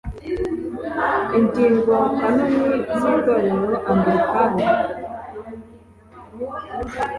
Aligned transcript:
ingingo 1.37 1.93
kanoni 2.17 2.65
z 2.99 3.01
itorero 3.13 3.75
angilikani 3.89 4.65